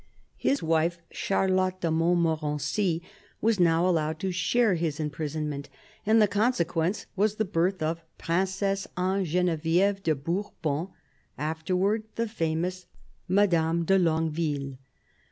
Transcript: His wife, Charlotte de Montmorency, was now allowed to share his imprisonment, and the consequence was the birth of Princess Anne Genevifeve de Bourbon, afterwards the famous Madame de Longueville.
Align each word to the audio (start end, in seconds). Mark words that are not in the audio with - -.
His 0.39 0.63
wife, 0.63 0.97
Charlotte 1.11 1.79
de 1.81 1.91
Montmorency, 1.91 3.03
was 3.39 3.59
now 3.59 3.87
allowed 3.87 4.17
to 4.21 4.31
share 4.31 4.73
his 4.73 4.99
imprisonment, 4.99 5.69
and 6.07 6.19
the 6.19 6.27
consequence 6.27 7.05
was 7.15 7.35
the 7.35 7.45
birth 7.45 7.83
of 7.83 8.01
Princess 8.17 8.87
Anne 8.97 9.25
Genevifeve 9.25 10.01
de 10.01 10.15
Bourbon, 10.15 10.87
afterwards 11.37 12.05
the 12.15 12.27
famous 12.27 12.87
Madame 13.27 13.85
de 13.85 13.99
Longueville. 13.99 14.79